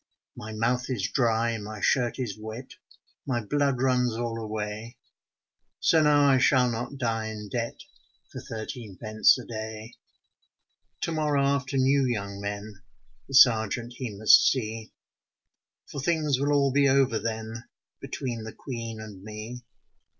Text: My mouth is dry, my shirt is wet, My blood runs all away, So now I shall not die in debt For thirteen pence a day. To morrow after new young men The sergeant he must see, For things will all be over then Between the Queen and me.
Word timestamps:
My 0.35 0.51
mouth 0.51 0.89
is 0.89 1.11
dry, 1.13 1.59
my 1.59 1.79
shirt 1.79 2.17
is 2.17 2.35
wet, 2.35 2.71
My 3.27 3.39
blood 3.45 3.79
runs 3.83 4.15
all 4.17 4.39
away, 4.43 4.97
So 5.79 6.01
now 6.01 6.27
I 6.27 6.39
shall 6.39 6.71
not 6.71 6.97
die 6.97 7.27
in 7.27 7.49
debt 7.49 7.79
For 8.31 8.41
thirteen 8.41 8.97
pence 8.99 9.37
a 9.37 9.45
day. 9.45 9.93
To 11.01 11.11
morrow 11.11 11.45
after 11.45 11.77
new 11.77 12.03
young 12.03 12.41
men 12.41 12.81
The 13.27 13.35
sergeant 13.35 13.93
he 13.97 14.09
must 14.17 14.49
see, 14.49 14.91
For 15.91 16.01
things 16.01 16.39
will 16.39 16.51
all 16.51 16.71
be 16.71 16.89
over 16.89 17.19
then 17.19 17.65
Between 17.99 18.43
the 18.43 18.53
Queen 18.53 18.99
and 18.99 19.21
me. 19.21 19.63